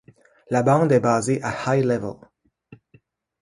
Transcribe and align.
La 0.49 0.63
bande 0.63 0.91
est 0.93 0.99
basée 0.99 1.39
à 1.43 1.75
High 1.77 1.85
Level. 1.85 2.15